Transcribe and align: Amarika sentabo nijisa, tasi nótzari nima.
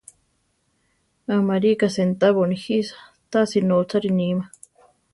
Amarika 1.35 1.87
sentabo 1.95 2.41
nijisa, 2.49 2.95
tasi 3.31 3.57
nótzari 3.67 4.09
nima. 4.19 4.45